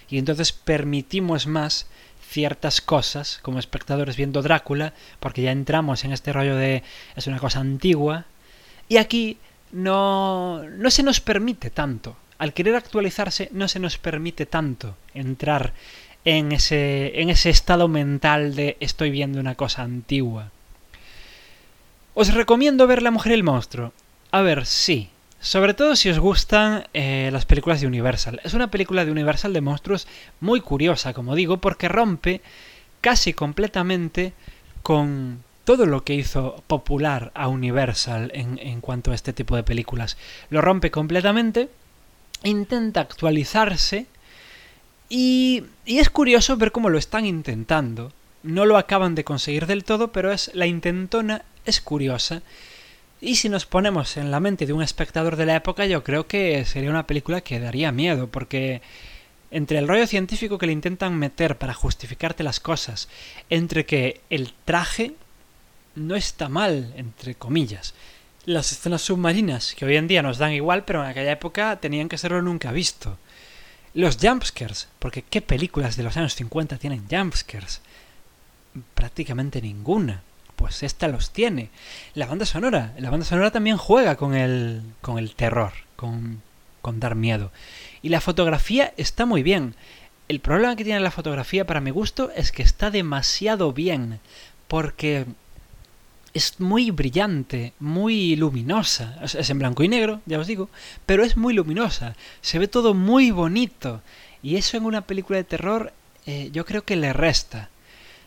[0.08, 1.86] Y entonces permitimos más
[2.28, 6.82] ciertas cosas como espectadores viendo Drácula porque ya entramos en este rollo de
[7.14, 8.24] es una cosa antigua
[8.88, 9.38] y aquí
[9.70, 12.16] no, no se nos permite tanto.
[12.38, 15.72] Al querer actualizarse no se nos permite tanto entrar
[16.24, 20.50] en ese, en ese estado mental de estoy viendo una cosa antigua.
[22.14, 23.92] Os recomiendo ver La Mujer y el Monstruo.
[24.30, 25.10] A ver, sí.
[25.42, 28.40] Sobre todo si os gustan eh, las películas de Universal.
[28.44, 30.06] Es una película de Universal de monstruos
[30.38, 32.40] muy curiosa, como digo, porque rompe
[33.00, 34.34] casi completamente
[34.84, 39.64] con todo lo que hizo popular a Universal en, en cuanto a este tipo de
[39.64, 40.16] películas.
[40.48, 41.68] Lo rompe completamente,
[42.44, 44.06] intenta actualizarse
[45.08, 48.12] y, y, es curioso ver cómo lo están intentando.
[48.44, 52.42] No lo acaban de conseguir del todo, pero es la intentona es curiosa.
[53.24, 56.26] Y si nos ponemos en la mente de un espectador de la época, yo creo
[56.26, 58.82] que sería una película que daría miedo, porque
[59.52, 63.08] entre el rollo científico que le intentan meter para justificarte las cosas,
[63.48, 65.14] entre que el traje
[65.94, 67.94] no está mal, entre comillas,
[68.44, 72.08] las escenas submarinas, que hoy en día nos dan igual, pero en aquella época tenían
[72.08, 73.18] que serlo nunca visto.
[73.94, 77.82] Los jumpscares, porque ¿qué películas de los años 50 tienen jumpscares?
[78.96, 80.24] Prácticamente ninguna.
[80.56, 81.70] Pues esta los tiene.
[82.14, 86.42] La banda sonora, la banda sonora también juega con el, con el terror, con,
[86.80, 87.52] con dar miedo.
[88.02, 89.74] Y la fotografía está muy bien.
[90.28, 94.20] El problema que tiene la fotografía para mi gusto es que está demasiado bien,
[94.68, 95.26] porque
[96.34, 99.18] es muy brillante, muy luminosa.
[99.22, 100.70] Es en blanco y negro, ya os digo,
[101.06, 102.16] pero es muy luminosa.
[102.40, 104.02] Se ve todo muy bonito.
[104.42, 105.92] Y eso en una película de terror
[106.26, 107.68] eh, yo creo que le resta.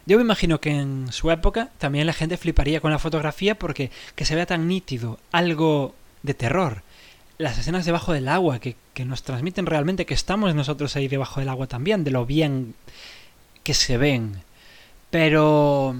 [0.05, 3.89] Yo me imagino que en su época también la gente fliparía con la fotografía porque
[4.15, 6.83] que se vea tan nítido algo de terror.
[7.37, 11.39] Las escenas debajo del agua que, que nos transmiten realmente que estamos nosotros ahí debajo
[11.39, 12.75] del agua también, de lo bien
[13.63, 14.43] que se ven
[15.09, 15.95] Pero...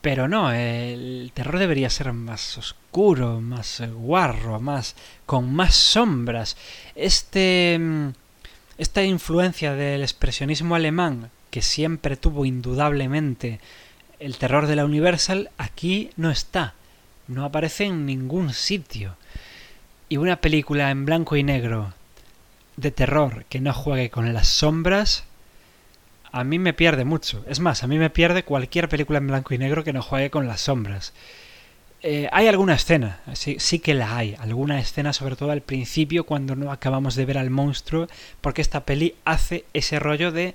[0.00, 4.94] Pero no, el terror debería ser más oscuro, más guarro, más
[5.26, 6.56] con más sombras.
[6.94, 7.80] Este
[8.78, 13.60] esta influencia del expresionismo alemán que siempre tuvo indudablemente
[14.20, 16.74] el terror de la Universal aquí no está,
[17.28, 19.16] no aparece en ningún sitio.
[20.10, 21.94] Y una película en blanco y negro
[22.76, 25.24] de terror que no juegue con las sombras
[26.30, 27.42] a mí me pierde mucho.
[27.48, 30.28] Es más, a mí me pierde cualquier película en blanco y negro que no juegue
[30.28, 31.14] con las sombras.
[32.02, 36.24] Eh, hay alguna escena, sí, sí, que la hay, alguna escena sobre todo al principio
[36.24, 38.08] cuando no acabamos de ver al monstruo,
[38.42, 40.54] porque esta peli hace ese rollo de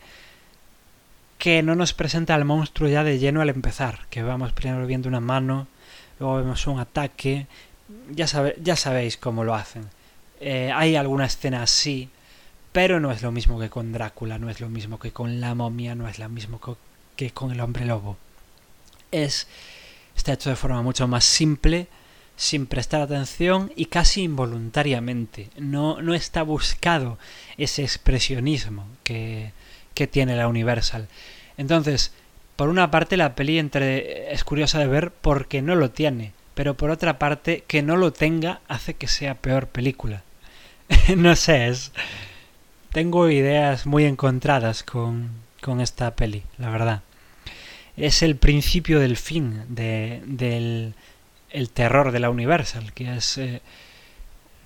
[1.41, 5.10] que no nos presenta al monstruo ya de lleno al empezar, que vamos primero viendo
[5.10, 5.65] una mano,
[6.19, 7.47] luego vemos un ataque,
[8.12, 8.27] ya,
[8.62, 9.89] ya sabéis cómo lo hacen.
[10.39, 12.10] Eh, hay alguna escena así,
[12.71, 15.56] pero no es lo mismo que con Drácula, no es lo mismo que con la
[15.56, 16.62] momia, no es lo mismo
[17.15, 18.17] que con el hombre lobo.
[19.12, 19.47] Es
[20.15, 21.88] está hecho de forma mucho más simple,
[22.36, 25.49] sin prestar atención y casi involuntariamente.
[25.58, 27.17] No, no está buscado
[27.58, 29.54] ese expresionismo que,
[29.93, 31.08] que tiene la Universal.
[31.58, 32.13] Entonces,
[32.56, 36.75] por una parte la peli entre es curiosa de ver porque no lo tiene, pero
[36.75, 40.23] por otra parte que no lo tenga hace que sea peor película.
[41.15, 41.91] no sé, es
[42.91, 45.30] tengo ideas muy encontradas con,
[45.62, 47.01] con esta peli, la verdad.
[47.97, 50.93] Es el principio del fin de, del
[51.51, 53.62] el terror de la Universal, que es, eh,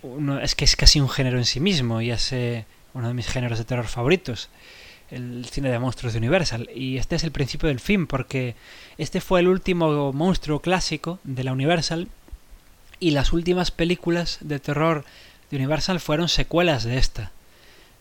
[0.02, 2.32] uno, es que es casi un género en sí mismo y es
[2.94, 4.48] uno de mis géneros de terror favoritos,
[5.10, 6.68] el cine de monstruos de Universal.
[6.74, 8.54] Y este es el principio del fin, porque
[8.98, 12.08] este fue el último monstruo clásico de la Universal
[12.98, 15.04] y las últimas películas de terror
[15.50, 17.32] de Universal fueron secuelas de esta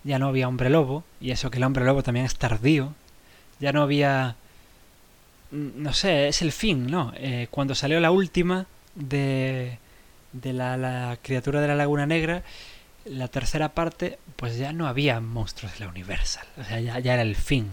[0.06, 2.94] ya no había hombre lobo, y eso que el hombre lobo también es tardío,
[3.60, 4.36] ya no había...
[5.52, 7.12] No sé, es el fin, ¿no?
[7.18, 9.80] Eh, cuando salió la última de,
[10.32, 12.44] de la, la, criatura de la Laguna Negra,
[13.06, 17.22] la tercera parte, pues ya no había monstruos de la Universal, o sea, ya, era
[17.22, 17.70] el fin.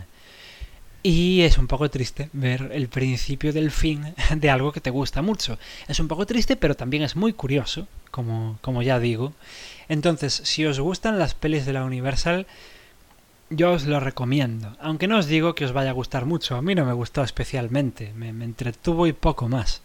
[1.03, 5.21] Y es un poco triste ver el principio del fin de algo que te gusta
[5.21, 5.59] mucho.
[5.89, 9.33] Es un poco triste, pero también es muy curioso, como, como ya digo.
[9.89, 12.47] Entonces, si os gustan las pelis de la Universal,
[13.51, 14.77] yo os lo recomiendo.
[14.81, 16.57] Aunque no os digo que os vaya a gustar mucho.
[16.57, 18.13] A mí no me gustó especialmente.
[18.15, 19.83] Me, me entretuvo y poco más.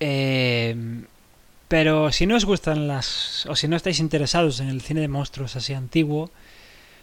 [0.00, 0.74] Eh,
[1.68, 3.46] pero si no os gustan las...
[3.46, 6.30] o si no estáis interesados en el cine de monstruos así antiguo,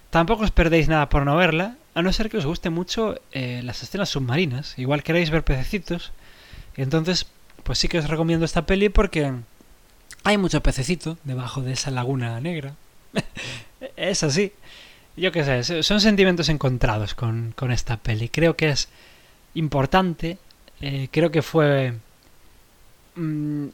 [0.09, 3.61] tampoco os perdéis nada por no verla a no ser que os guste mucho eh,
[3.63, 4.77] las escenas submarinas.
[4.79, 6.11] Igual queréis ver pececitos.
[6.75, 7.27] Y entonces,
[7.63, 9.31] pues sí que os recomiendo esta peli porque
[10.23, 12.75] hay mucho pececito debajo de esa laguna negra.
[13.95, 14.53] es así.
[15.15, 18.29] Yo qué sé, son sentimientos encontrados con, con esta peli.
[18.29, 18.89] Creo que es
[19.53, 20.39] importante.
[20.81, 21.93] Eh, creo que fue
[23.15, 23.67] mmm,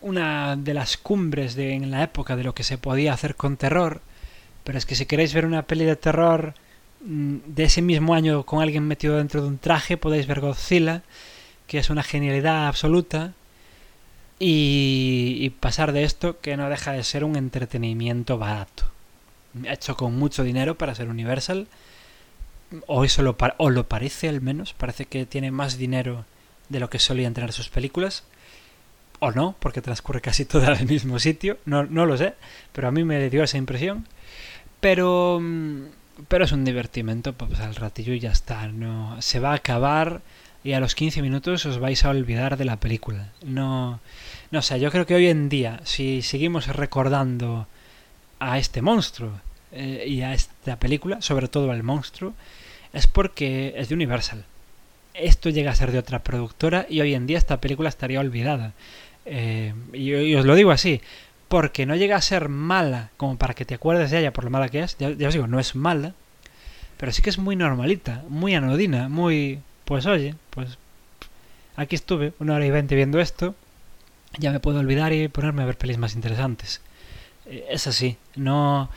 [0.00, 3.56] una de las cumbres de, en la época de lo que se podía hacer con
[3.56, 4.00] terror.
[4.64, 6.54] Pero es que si queréis ver una peli de terror
[7.06, 11.02] Mm, de ese mismo año con alguien metido dentro de un traje podéis ver Godzilla,
[11.68, 13.32] que es una genialidad absoluta,
[14.38, 18.84] y, y, pasar de esto que no deja de ser un entretenimiento barato,
[19.64, 21.68] hecho con mucho dinero para ser Universal,
[22.86, 26.26] o eso o lo parece al menos, parece que tiene más dinero
[26.68, 28.24] de lo que solían tener sus películas,
[29.20, 32.34] o no, porque transcurre casi todo en el mismo sitio, no, no lo sé,
[32.72, 34.06] pero a mí me dio esa impresión.
[34.80, 35.84] Pero mm,
[36.28, 38.68] pero es un divertimento para pasar el ratillo y ya está.
[38.68, 40.22] No, se va a acabar
[40.64, 43.32] y a los 15 minutos os vais a olvidar de la película.
[43.44, 44.00] No,
[44.50, 47.66] no sé, yo creo que hoy en día, si seguimos recordando
[48.38, 49.32] a este monstruo
[49.72, 52.34] eh, y a esta película, sobre todo al monstruo,
[52.92, 54.44] es porque es de Universal.
[55.14, 58.72] Esto llega a ser de otra productora y hoy en día esta película estaría olvidada.
[59.26, 61.00] Eh, y, os lo digo así,
[61.48, 64.50] porque no llega a ser mala como para que te acuerdes de ella por lo
[64.50, 64.96] mala que es.
[64.98, 66.14] Ya, os digo, no es mala,
[66.96, 69.60] pero sí que es muy normalita, muy anodina, muy...
[69.84, 70.78] Pues oye, pues
[71.76, 73.54] aquí estuve una hora y veinte viendo esto,
[74.38, 76.80] ya me puedo olvidar y ponerme a ver pelis más interesantes.
[77.46, 78.90] Eh, es así, no...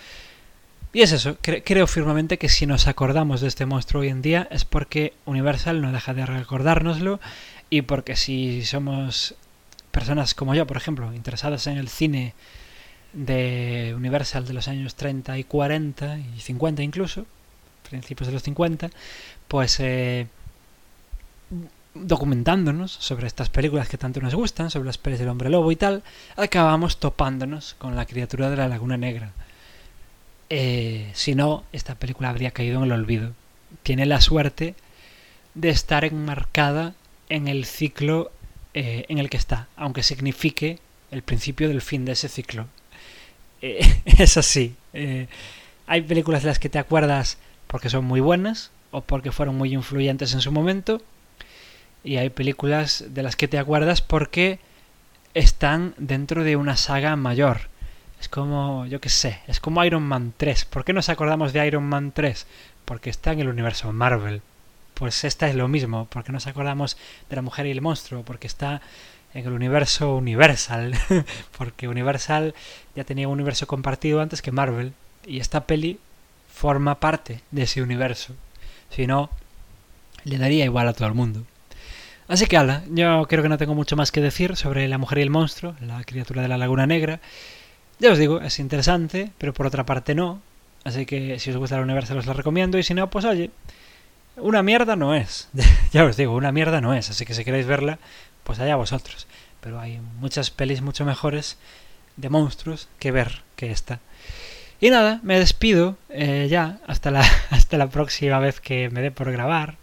[0.92, 4.24] Y es eso, cre creo firmemente que si nos acordamos de este monstruo hoy en
[4.24, 7.20] día es porque Universal no deja de recordárnoslo
[7.70, 9.36] y porque si somos
[9.92, 12.34] personas como yo, por ejemplo, interesadas en el cine
[13.14, 17.26] de Universal de los años 30 y 40 y 50 incluso,
[17.90, 18.90] principios de los 50,
[19.48, 20.28] pues eh,
[21.96, 25.76] documentándonos sobre estas películas que tanto nos gustan, sobre las pelis del hombre lobo y
[25.76, 26.04] tal,
[26.36, 29.32] acabamos topándonos con la criatura de la Laguna Negra.
[30.50, 33.34] Eh, si no, esta película habría caído en el olvido.
[33.84, 34.76] Tiene la suerte
[35.54, 36.94] de estar enmarcada
[37.28, 38.32] en el ciclo
[38.74, 40.80] eh, en el que está, aunque signifique
[41.12, 42.68] el principio del fin de ese ciclo.
[43.62, 44.78] Eh, es así.
[44.94, 45.28] Eh,
[45.86, 49.74] hay películas de las que te acuerdas porque son muy buenas o porque fueron muy
[49.74, 51.02] influyentes en su momento.
[52.06, 54.60] Y hay películas de las que te acuerdas porque
[55.34, 57.70] están dentro de una saga mayor.
[58.22, 60.64] Es como, yo qué sé, es como Iron Man 3.
[60.64, 62.48] ¿Por qué nos acordamos de Iron Man 3?
[62.86, 64.42] Porque está en el universo Marvel.
[65.00, 66.08] Pues esta es lo mismo.
[66.08, 66.98] ¿Por qué nos acordamos
[67.30, 68.24] de la mujer y el monstruo?
[68.24, 68.82] Porque está
[69.34, 70.94] en el universo Universal.
[71.58, 72.54] Porque Universal
[72.98, 74.92] ya tenía un universo compartido antes que Marvel.
[75.26, 76.00] Y esta peli
[76.54, 78.36] forma parte de ese universo.
[78.90, 79.30] Si no,
[80.26, 81.46] le daría igual a todo el mundo.
[82.28, 85.20] Así que ala, yo creo que no tengo mucho más que decir sobre la mujer
[85.20, 87.22] y el monstruo, la criatura de la Laguna Negra.
[88.00, 90.42] Ya os digo, es interesante, pero por otra parte no.
[90.84, 93.50] Así que si os gusta el universo os la recomiendo y si no, pues oye,
[94.42, 95.50] una mierda no es.
[95.92, 97.10] ya os digo, una mierda no es.
[97.10, 98.00] Así que si queréis verla,
[98.44, 99.28] pues allá vosotros.
[99.62, 101.58] Pero hay muchas pelis mucho mejores
[102.18, 104.00] de monstruos que ver que esta.
[104.82, 109.12] Y nada, me despido eh, ya hasta la, hasta la próxima vez que me dé
[109.12, 109.78] por grabar.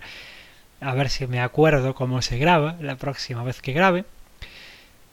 [0.81, 4.05] A ver si me acuerdo cómo se graba la próxima vez que grabe.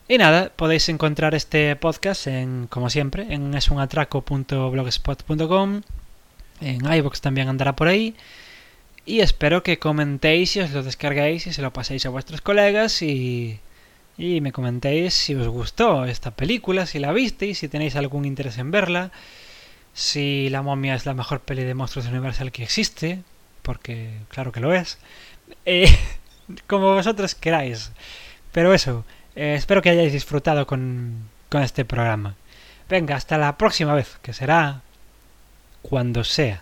[0.07, 5.81] Y nada, podéis encontrar este podcast en, como siempre, en esunatraco.blogspot.com.
[6.59, 8.15] En iVoox también andará por ahí.
[9.05, 13.01] Y espero que comentéis y os lo descarguéis y se lo paséis a vuestros colegas
[13.01, 13.59] y,
[14.17, 18.57] y me comentéis si os gustó esta película, si la visteis, si tenéis algún interés
[18.59, 19.11] en verla,
[19.93, 23.23] si La momia es la mejor peli de monstruos universal que existe,
[23.61, 24.97] porque claro que lo es,
[25.65, 25.87] eh,
[26.67, 27.91] como vosotros queráis.
[28.51, 32.35] Pero eso, eh, espero que hayáis disfrutado con, con este programa.
[32.89, 34.81] Venga, hasta la próxima vez, que será
[35.81, 36.61] cuando sea.